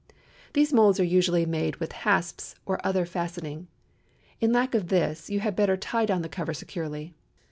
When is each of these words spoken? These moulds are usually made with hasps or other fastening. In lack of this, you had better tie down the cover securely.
These 0.53 0.73
moulds 0.73 0.99
are 0.99 1.03
usually 1.03 1.45
made 1.45 1.75
with 1.75 1.91
hasps 1.91 2.55
or 2.65 2.83
other 2.83 3.05
fastening. 3.05 3.67
In 4.39 4.51
lack 4.51 4.73
of 4.73 4.87
this, 4.87 5.29
you 5.29 5.41
had 5.41 5.55
better 5.55 5.77
tie 5.77 6.07
down 6.07 6.23
the 6.23 6.27
cover 6.27 6.55
securely. 6.55 7.13